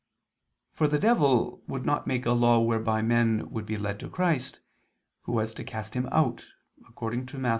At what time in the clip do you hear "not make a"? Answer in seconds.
1.85-2.31